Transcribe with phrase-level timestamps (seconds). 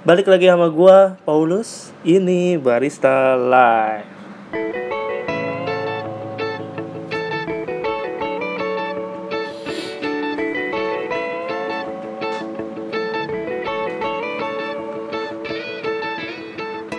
[0.00, 1.92] Balik lagi sama gua Paulus.
[2.00, 4.08] Ini Barista Live.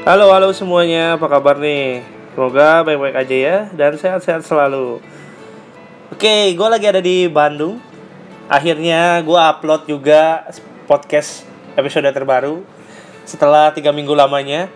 [0.05, 2.05] Halo halo semuanya, apa kabar nih?
[2.37, 5.01] Semoga baik-baik aja ya dan sehat-sehat selalu.
[6.13, 7.81] Oke, gue lagi ada di Bandung.
[8.45, 10.45] Akhirnya gue upload juga
[10.85, 12.80] podcast episode terbaru
[13.25, 14.71] setelah tiga minggu lamanya.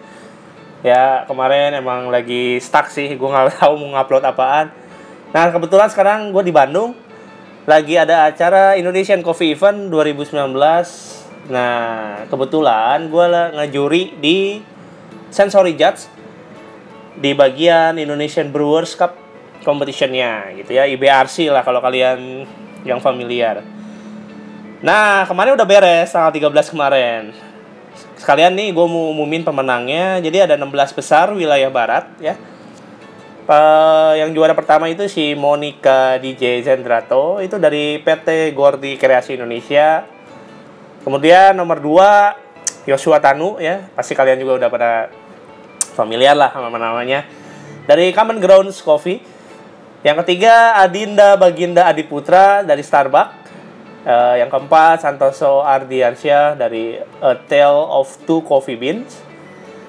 [0.85, 4.69] Ya kemarin emang lagi stuck sih, gue nggak tahu mau ngupload apaan.
[5.33, 6.93] Nah kebetulan sekarang gue di Bandung,
[7.65, 10.31] lagi ada acara Indonesian Coffee Event 2019.
[11.49, 13.25] Nah kebetulan gue
[13.57, 14.61] ngejuri di
[15.33, 16.07] Sensory Judge
[17.17, 19.17] di bagian Indonesian Brewers Cup
[19.65, 22.45] competitionnya gitu ya IBRC lah kalau kalian
[22.85, 23.65] yang familiar.
[24.85, 27.33] Nah kemarin udah beres tanggal 13 kemarin.
[28.15, 30.19] Sekalian nih gue mau umumin pemenangnya.
[30.23, 32.35] Jadi ada 16 besar wilayah barat ya.
[33.45, 40.01] Uh, yang juara pertama itu si Monica DJ Zendrato itu dari PT Gordi Kreasi Indonesia.
[41.05, 44.91] Kemudian nomor 2 Joshua Tanu ya, pasti kalian juga udah pada
[45.93, 47.29] familiar lah sama namanya.
[47.85, 49.21] Dari Common Grounds Coffee.
[50.01, 53.44] Yang ketiga Adinda Baginda Adiputra dari Starbucks.
[54.05, 56.93] Uh, yang keempat Santoso Ardiansyah dari
[57.25, 59.17] A Tale of Two Coffee Beans.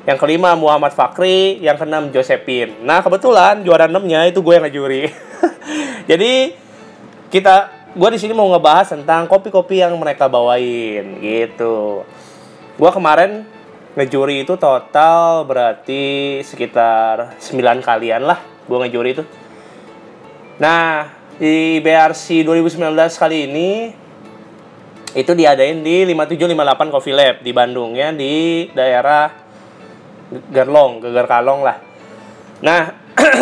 [0.08, 2.80] Yang kelima Muhammad Fakri, yang keenam Josephine.
[2.80, 5.12] Nah kebetulan juara enamnya itu gue yang ngejuri.
[6.10, 6.54] Jadi
[7.28, 12.06] kita gue di sini mau ngebahas tentang kopi-kopi yang mereka bawain gitu.
[12.80, 13.44] Gue kemarin
[13.96, 19.24] ngejuri itu total berarti sekitar 9 kalian lah gue ngejuri itu.
[20.56, 23.70] Nah, di BRC 2019 kali ini
[25.16, 29.32] itu diadain di 5758 Coffee Lab di Bandung ya di daerah
[30.52, 31.80] Gerlong, Geger Kalong lah.
[32.60, 32.92] Nah,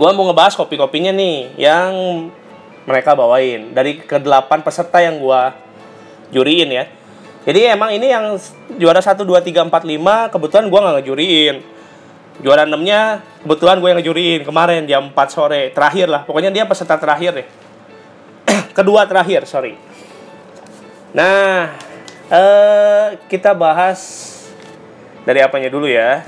[0.00, 1.92] gue mau ngebahas kopi-kopinya nih yang
[2.88, 5.40] mereka bawain dari ke-8 peserta yang gue
[6.32, 6.84] juriin ya.
[7.44, 8.40] Jadi emang ini yang
[8.80, 11.56] juara 1, 2, 3, 4, 5 kebetulan gue nggak ngejuriin.
[12.40, 15.68] Juara 6 nya kebetulan gue yang ngejuriin kemarin jam 4 sore.
[15.76, 17.46] Terakhir lah, pokoknya dia peserta terakhir deh.
[18.78, 19.76] Kedua terakhir, sorry.
[21.14, 21.70] Nah,
[22.26, 24.34] eh, kita bahas
[25.22, 26.26] dari apanya dulu ya.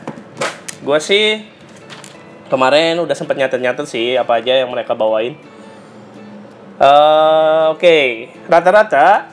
[0.79, 1.43] Gue sih
[2.47, 5.35] kemarin udah sempet nyatet-nyatet sih apa aja yang mereka bawain.
[6.77, 8.07] Uh, Oke, okay.
[8.47, 9.27] rata-rata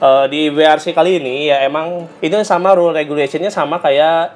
[0.00, 4.32] uh, di WRC kali ini ya emang itu sama rule regulationnya sama kayak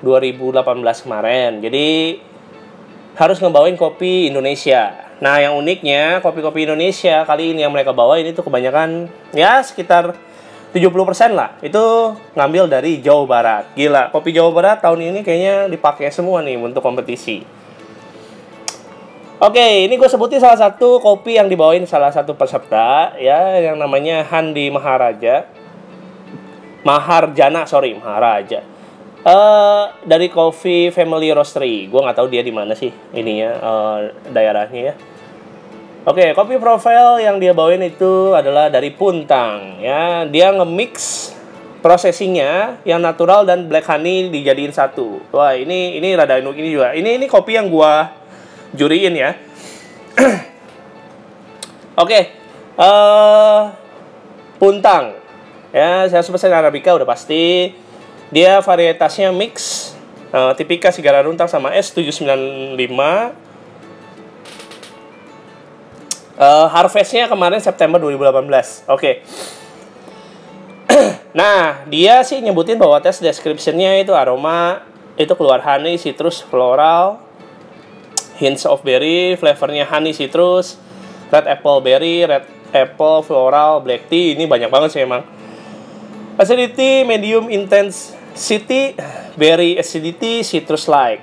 [0.00, 0.64] 2018
[1.04, 1.60] kemarin.
[1.60, 1.88] Jadi
[3.20, 5.03] harus ngebawain kopi Indonesia.
[5.22, 10.14] Nah, yang uniknya kopi-kopi Indonesia kali ini yang mereka bawa ini tuh kebanyakan ya sekitar
[10.74, 11.54] 70% lah.
[11.62, 13.64] Itu ngambil dari Jawa Barat.
[13.78, 17.46] Gila, kopi Jawa Barat tahun ini kayaknya dipakai semua nih untuk kompetisi.
[19.38, 24.26] Oke, ini gue sebutin salah satu kopi yang dibawain salah satu peserta ya yang namanya
[24.26, 25.46] Handi Maharaja.
[26.82, 28.73] Maharjana, sorry, Maharaja.
[29.24, 31.88] Uh, dari Coffee Family Roastery.
[31.88, 33.98] Gue nggak tahu dia di mana sih ininya uh,
[34.28, 34.94] daerahnya ya.
[36.04, 40.28] Oke, okay, kopi profile yang dia bawain itu adalah dari Puntang ya.
[40.28, 40.92] Dia nge-mix
[41.80, 45.24] processingnya yang natural dan black honey dijadiin satu.
[45.32, 46.92] Wah, ini ini rada ini juga.
[46.92, 48.12] Ini ini kopi yang gua
[48.76, 49.32] juriin ya.
[51.96, 52.08] Oke.
[52.08, 52.22] okay,
[52.76, 53.60] uh, eh,
[54.60, 55.16] Puntang.
[55.72, 57.72] Ya, saya sebut Arabica udah pasti
[58.34, 59.94] dia varietasnya mix
[60.34, 62.74] uh, tipika Sigara Runtang sama S795
[66.34, 68.98] uh, harvestnya kemarin September 2018 oke.
[68.98, 69.14] Okay.
[71.38, 74.82] nah dia sih nyebutin bahwa tes descriptionnya itu aroma
[75.14, 77.22] itu keluar honey, citrus, floral
[78.34, 80.82] hints of berry, flavornya honey, citrus
[81.34, 84.38] red apple berry, red apple, floral, black tea.
[84.38, 85.26] Ini banyak banget sih emang.
[86.38, 88.98] Acidity medium intense City
[89.38, 91.22] very acidity citrus like.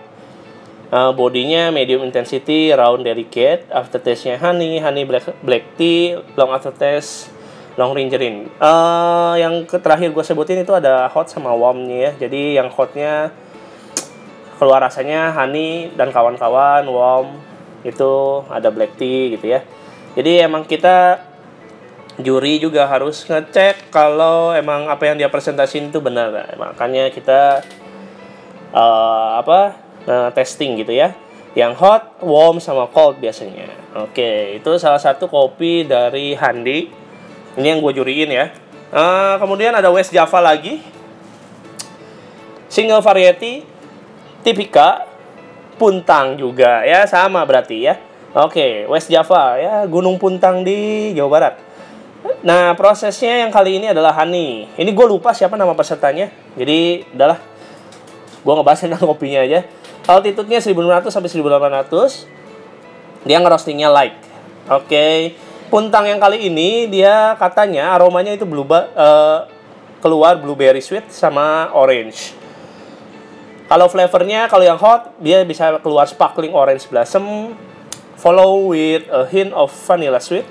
[0.92, 3.64] Uh, bodinya medium intensity, round delicate.
[3.72, 7.32] After taste-nya honey, honey black, black tea, long after taste,
[7.80, 8.52] long ringerin.
[8.60, 12.28] Uh, yang terakhir gue sebutin itu ada hot sama warmnya ya.
[12.28, 13.32] Jadi yang hotnya
[14.60, 17.40] keluar rasanya honey dan kawan-kawan, warm
[17.88, 19.64] itu ada black tea gitu ya.
[20.20, 21.24] Jadi emang kita
[22.24, 27.62] juri juga harus ngecek kalau emang apa yang dia presentasiin itu benar makanya kita
[28.74, 29.76] uh, apa
[30.08, 31.14] uh, testing gitu ya
[31.52, 33.68] yang hot, warm sama cold biasanya.
[34.08, 36.88] Oke, itu salah satu kopi dari Handi.
[37.60, 38.56] Ini yang gue juriin ya.
[38.92, 40.80] Uh, kemudian ada West Java lagi.
[42.72, 43.68] Single variety,
[44.48, 45.04] tipika,
[45.76, 48.00] puntang juga ya sama berarti ya.
[48.32, 51.56] Oke, West Java ya Gunung Puntang di Jawa Barat.
[52.42, 54.70] Nah prosesnya yang kali ini adalah honey.
[54.78, 56.30] Ini gue lupa siapa nama pesertanya.
[56.58, 57.40] Jadi udahlah,
[58.42, 59.66] gue ngebahas tentang kopinya aja.
[60.10, 63.26] Altitude-nya 1600 sampai 1800.
[63.26, 64.18] Dia ngerostingnya light.
[64.70, 65.38] Oke.
[65.72, 69.48] Puntang yang kali ini dia katanya aromanya itu blue uh,
[70.04, 72.36] keluar blueberry sweet sama orange.
[73.72, 77.56] Kalau flavornya kalau yang hot dia bisa keluar sparkling orange blossom
[78.20, 80.44] follow with a hint of vanilla sweet.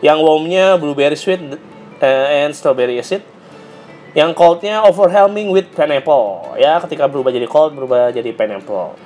[0.00, 1.40] Yang warmnya blueberry sweet
[2.02, 3.24] uh, and strawberry acid.
[4.16, 6.56] Yang coldnya overwhelming with pineapple.
[6.56, 8.96] Ya, ketika berubah jadi cold berubah jadi pineapple.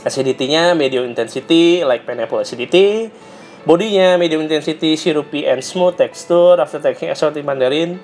[0.00, 3.12] Acidity-nya medium intensity like pineapple acidity
[3.60, 8.00] Bodinya medium intensity, syrupy and smooth texture after taking assorted mandarin.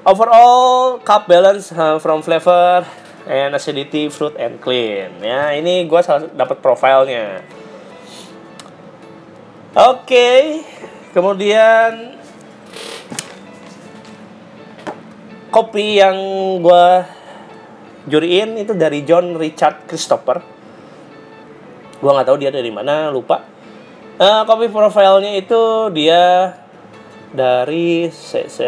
[0.00, 2.88] Overall cup balance uh, from flavor
[3.28, 5.12] and acidity, fruit and clean.
[5.20, 6.00] Ya, ini gue
[6.32, 7.44] dapat profilnya.
[9.76, 10.64] Oke,
[11.12, 12.16] kemudian
[15.52, 16.16] kopi yang
[16.64, 16.86] gue
[18.08, 20.40] juriin itu dari John Richard Christopher.
[22.00, 23.56] Gue nggak tahu dia dari mana, lupa
[24.16, 26.56] Uh, copy profilnya itu dia
[27.36, 28.64] dari se, se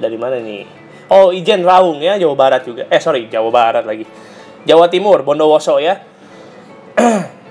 [0.00, 0.64] dari mana nih?
[1.12, 2.88] Oh, Ijen Raung ya, Jawa Barat juga.
[2.88, 4.08] Eh, sorry, Jawa Barat lagi.
[4.64, 6.00] Jawa Timur, Bondowoso ya.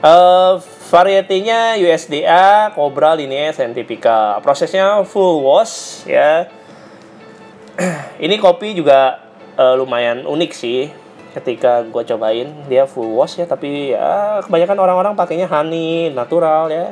[0.02, 0.58] uh,
[0.92, 4.44] varietinya USDA, Cobra, Linea, Scientifica.
[4.44, 6.52] Prosesnya full wash ya.
[8.26, 9.24] Ini kopi juga
[9.56, 10.92] uh, lumayan unik sih
[11.32, 16.92] ketika gue cobain dia full wash ya tapi ya kebanyakan orang-orang pakainya honey natural ya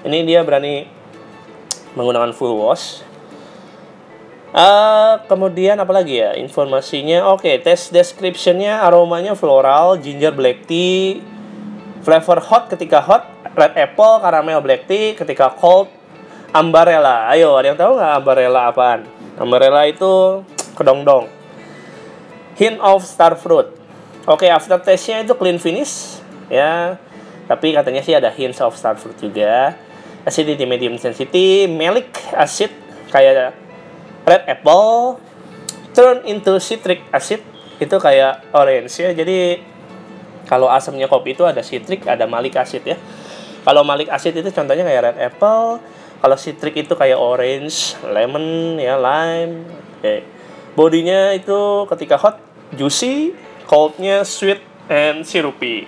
[0.00, 0.88] ini dia berani
[1.92, 3.04] menggunakan full wash
[4.56, 11.20] uh, kemudian apa lagi ya informasinya oke okay, test descriptionnya aromanya floral ginger black tea
[12.00, 15.88] flavor hot ketika hot red apple caramel black tea ketika cold
[16.50, 17.30] ambarella.
[17.30, 19.00] Ayo ada yang tahu nggak ambarella apaan?
[19.40, 20.44] Ambarella itu
[20.76, 21.30] kedong-dong.
[22.58, 23.72] Hint of star fruit.
[24.28, 26.20] Oke okay, after taste-nya itu clean finish
[26.52, 27.00] ya.
[27.48, 29.74] Tapi katanya sih ada hints of star fruit juga.
[30.22, 32.68] Acidity medium sensitive, malic acid
[33.08, 33.56] kayak
[34.28, 35.16] red apple
[35.96, 37.40] turn into citric acid.
[37.80, 39.69] Itu kayak orange ya jadi
[40.50, 42.98] kalau asamnya kopi itu ada citric ada malic acid ya
[43.62, 45.78] kalau malic acid itu contohnya kayak red apple
[46.18, 49.62] kalau citric itu kayak orange lemon ya lime
[50.02, 50.14] oke
[50.74, 52.42] bodinya itu ketika hot
[52.74, 53.30] juicy
[53.70, 54.58] coldnya sweet
[54.90, 55.86] and syrupy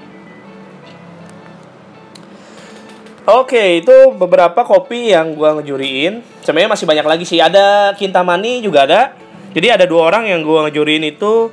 [3.22, 6.26] Oke, itu beberapa kopi yang gua ngejuriin.
[6.42, 7.38] Sebenarnya masih banyak lagi sih.
[7.38, 9.14] Ada Kintamani juga ada.
[9.54, 11.46] Jadi ada dua orang yang gua ngejuriin itu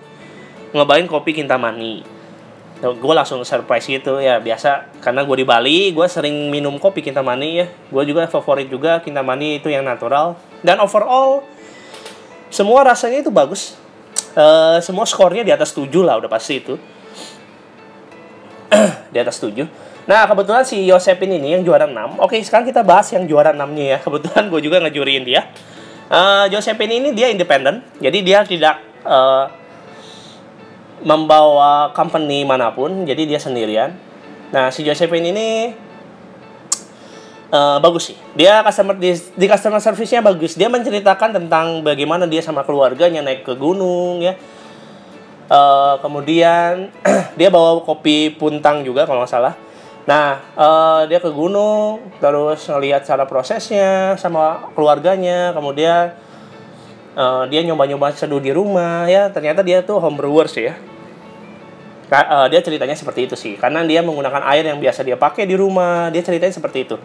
[0.73, 2.18] ngebain kopi Kintamani.
[2.79, 7.49] Gue langsung surprise gitu ya biasa karena gue di Bali gue sering minum kopi Kintamani
[7.59, 11.43] ya gue juga favorit juga Kintamani itu yang natural dan overall
[12.47, 13.75] semua rasanya itu bagus
[14.39, 16.79] uh, semua skornya di atas 7 lah udah pasti itu
[19.13, 22.17] di atas 7 Nah, kebetulan si Yosepin ini yang juara 6.
[22.17, 23.97] Oke, sekarang kita bahas yang juara 6-nya ya.
[24.01, 25.45] Kebetulan gue juga ngejuriin dia.
[26.09, 27.85] Uh, Yosepin ini dia independen.
[28.01, 29.53] Jadi dia tidak uh,
[31.03, 33.05] membawa company mana pun.
[33.05, 33.95] Jadi dia sendirian.
[34.49, 35.47] Nah, si Josephine ini
[37.53, 38.17] uh, bagus sih.
[38.33, 40.57] Dia customer di, di customer service-nya bagus.
[40.57, 44.35] Dia menceritakan tentang bagaimana dia sama keluarganya naik ke gunung ya.
[45.49, 46.93] Uh, kemudian
[47.39, 49.57] dia bawa kopi puntang juga kalau nggak salah
[50.09, 56.17] Nah, uh, dia ke gunung, terus ngelihat cara prosesnya sama keluarganya, kemudian
[57.13, 59.29] uh, dia nyoba-nyoba seduh di rumah ya.
[59.29, 60.73] Ternyata dia tuh home brewer sih ya.
[62.09, 65.53] Uh, dia ceritanya seperti itu sih, karena dia menggunakan air yang biasa dia pakai di
[65.53, 66.09] rumah.
[66.09, 66.97] Dia ceritanya seperti itu.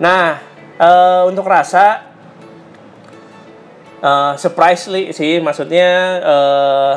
[0.00, 0.40] Nah,
[0.80, 2.08] uh, untuk rasa
[4.00, 5.90] uh, surprisingly sih, maksudnya
[6.24, 6.94] uh,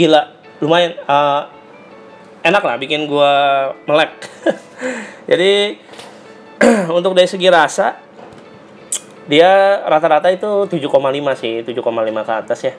[0.00, 0.32] gila,
[0.64, 0.96] lumayan.
[1.04, 1.60] Uh,
[2.40, 3.34] enak lah bikin gue
[3.84, 4.12] melek
[5.30, 5.76] jadi
[6.98, 8.00] untuk dari segi rasa
[9.28, 10.90] dia rata-rata itu 7,5
[11.38, 11.76] sih 7,5
[12.26, 12.74] ke atas ya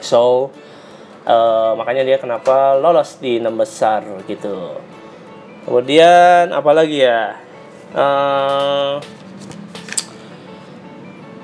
[0.00, 0.48] so
[1.26, 4.78] uh, makanya dia kenapa lolos di enam besar gitu.
[5.64, 7.36] Kemudian apalagi ya?
[7.90, 9.02] Uh,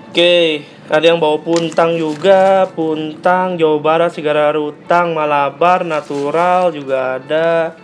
[0.09, 2.71] oke okay ada yang bawa puntang juga.
[2.71, 7.75] Puntang Jawa Barat Sigara Rutang Malabar Natural juga ada.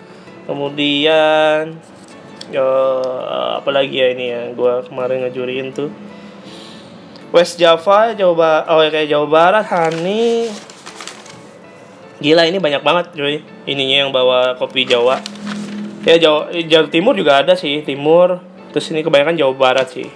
[0.47, 1.79] Kemudian
[2.55, 5.91] uh, apalagi ya ini ya gue kemarin ngejuriin tuh?
[7.35, 10.53] West Java Jawa oh kayak Jawa Barat Hani
[12.23, 13.43] gila ini banyak banget cuy.
[13.67, 15.19] Ininya yang bawa kopi Jawa.
[16.07, 18.39] Ya Jawa Jawa Timur juga ada sih Timur.
[18.71, 20.09] Terus ini kebanyakan Jawa Barat sih.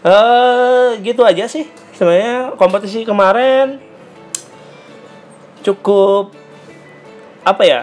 [0.00, 1.66] Eh uh, gitu aja sih
[1.98, 3.82] sebenarnya kompetisi kemarin.
[5.66, 6.30] Cukup
[7.44, 7.80] apa ya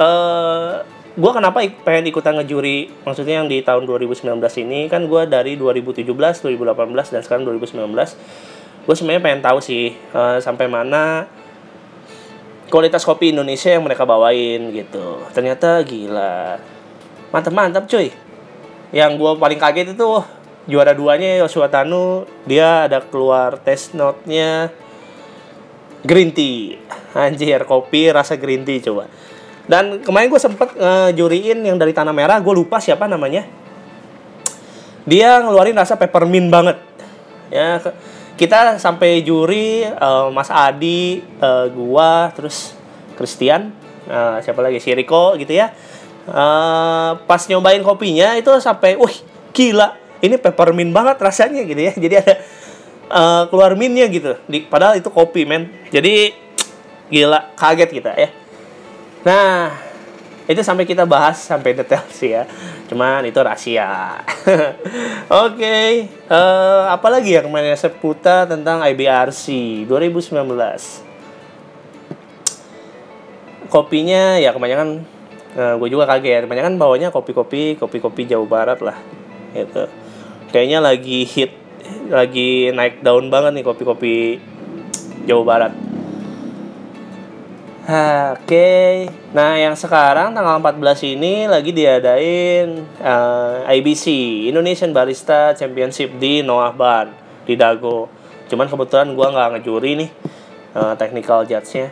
[0.00, 5.22] eh uh, gue kenapa pengen ikutan ngejuri maksudnya yang di tahun 2019 ini kan gue
[5.26, 7.82] dari 2017 2018 dan sekarang 2019
[8.86, 11.26] gue sebenarnya pengen tahu sih uh, sampai mana
[12.70, 15.26] kualitas kopi Indonesia yang mereka bawain gitu.
[15.34, 16.56] Ternyata gila.
[17.34, 18.14] Mantap mantap cuy.
[18.94, 20.08] Yang gue paling kaget itu
[20.70, 24.70] juara duanya Yoshua Tanu dia ada keluar test note-nya.
[26.06, 26.78] Green tea.
[27.12, 29.10] Anjir kopi rasa green tea coba.
[29.70, 33.46] Dan kemarin gue sempet ngejuriin yang dari Tanah Merah, gue lupa siapa namanya.
[35.06, 36.78] Dia ngeluarin rasa peppermint banget.
[37.50, 37.78] Ya,
[38.40, 42.72] kita sampai juri uh, Mas Adi, uh, gua, terus
[43.20, 43.76] Christian,
[44.08, 45.76] uh, siapa lagi si Riko gitu ya.
[46.24, 49.12] Uh, pas nyobain kopinya itu sampai, wih
[49.52, 49.92] gila,
[50.24, 51.92] ini peppermint banget rasanya gitu ya.
[52.08, 52.34] Jadi ada
[53.12, 54.32] uh, keluar mintnya gitu.
[54.48, 55.68] Di, padahal itu kopi men.
[55.92, 56.32] Jadi
[57.12, 58.32] gila, kaget kita ya.
[59.20, 59.89] Nah,
[60.50, 62.42] itu sampai kita bahas sampai detail sih ya.
[62.90, 64.18] Cuman itu rahasia.
[65.30, 66.10] Oke, okay.
[66.26, 69.46] uh, eh, apalagi yang kemarin seputar tentang IBRC
[69.86, 70.42] 2019.
[73.70, 75.06] Kopinya ya kebanyakan
[75.54, 76.50] uh, eh, gue juga kaget.
[76.50, 78.98] Kebanyakan bawanya kopi-kopi, kopi-kopi Jawa Barat lah.
[79.54, 79.86] Gitu.
[80.50, 81.54] Kayaknya lagi hit,
[82.10, 84.42] lagi naik daun banget nih kopi-kopi
[85.30, 85.89] Jawa Barat
[87.90, 88.94] Oke, okay.
[89.34, 94.06] nah yang sekarang tanggal 14 ini lagi diadain uh, eh, IBC
[94.46, 97.10] Indonesian Barista Championship di Noah Bar
[97.42, 98.06] di Dago.
[98.46, 100.10] Cuman kebetulan gue nggak ngejuri nih
[100.78, 101.90] uh, technical judge-nya.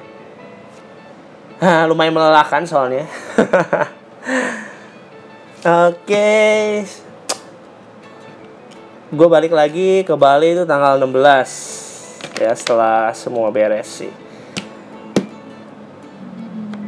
[1.67, 3.03] Nah, lumayan melelahkan soalnya.
[5.67, 6.87] Oke, okay.
[9.11, 14.28] gue balik lagi ke Bali itu tanggal 16 ya setelah semua beres sih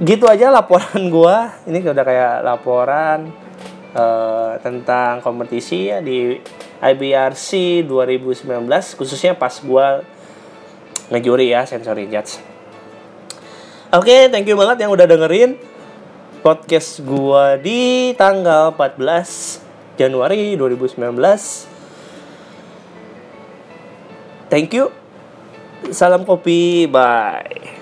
[0.01, 1.53] gitu aja laporan gua.
[1.69, 3.31] Ini udah kayak laporan
[3.95, 6.41] uh, tentang kompetisi ya di
[6.81, 8.65] IBRC 2019
[8.97, 10.01] khususnya pas gua
[11.11, 12.39] ngejuri ya sensory judge
[13.91, 15.59] oke okay, thank you banget yang udah dengerin
[16.41, 21.13] podcast gua di tanggal 14 Januari 2019
[24.49, 24.89] thank you.
[25.91, 26.85] Salam kopi.
[26.89, 27.80] Bye